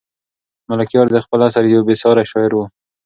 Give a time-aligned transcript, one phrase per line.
[0.69, 2.59] ملکیار د خپل عصر یو بې ساری شاعر و.